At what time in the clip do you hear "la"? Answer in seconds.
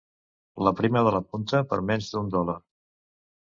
1.17-1.21